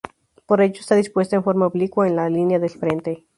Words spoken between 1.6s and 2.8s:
oblicua a la línea del